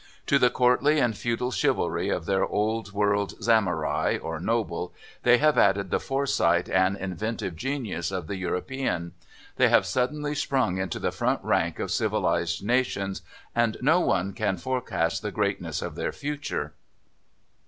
To 0.25 0.39
the 0.39 0.49
courtly 0.49 0.97
and 0.99 1.15
feudal 1.15 1.51
chivalry 1.51 2.09
of 2.09 2.25
their 2.25 2.43
old 2.43 2.91
world 2.91 3.35
Samurai, 3.39 4.17
or 4.19 4.39
Noble, 4.39 4.95
they 5.21 5.37
have 5.37 5.59
added 5.59 5.91
the 5.91 5.99
foresight 5.99 6.67
and 6.67 6.97
inventive 6.97 7.55
genius 7.55 8.09
of 8.09 8.25
the 8.25 8.35
European. 8.37 9.11
They 9.57 9.69
have 9.69 9.85
suddenly 9.85 10.33
sprung 10.33 10.79
into 10.79 10.97
the 10.97 11.11
front 11.11 11.41
rank 11.43 11.77
of 11.77 11.91
civilized 11.91 12.65
nations, 12.65 13.21
and 13.53 13.77
no 13.79 13.99
one 13.99 14.33
can 14.33 14.57
forecast 14.57 15.21
the 15.21 15.29
greatness 15.31 15.83
of 15.83 15.93
their 15.93 16.11
future. 16.11 16.73